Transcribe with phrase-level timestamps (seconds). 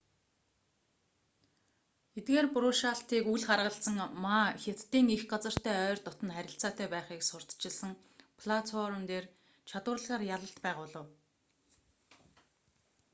[2.17, 7.91] эдгээр буруушаалтыг үл харгалзан ма хятадын эх газартай ойр дотно харилцаатай байхыг сурталчилсан
[8.41, 9.25] платформ дээр
[9.69, 11.07] чадварлагаар ялалт байгуулав